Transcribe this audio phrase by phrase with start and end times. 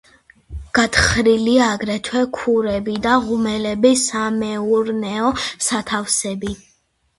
[0.77, 5.33] გათხრილია აგრეთვე ქურები და ღუმელები, სამეურნეო
[5.69, 6.59] სათავსები.